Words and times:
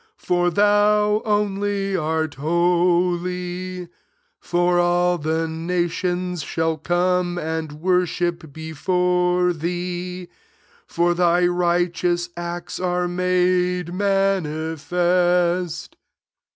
for 0.17 0.49
thou 0.49 1.21
only 1.25 1.95
art 1.95 2.33
holy: 2.33 3.87
for 4.39 4.79
all 4.79 5.19
the 5.19 5.47
nations 5.47 6.41
shall 6.41 6.75
come 6.75 7.37
and 7.37 7.73
worship 7.73 8.51
before 8.51 9.53
thee; 9.53 10.27
for 10.87 11.13
thy 11.13 11.45
righteous 11.45 12.29
acts 12.35 12.79
are 12.79 13.07
made 13.07 13.93
manifest." 13.93 15.95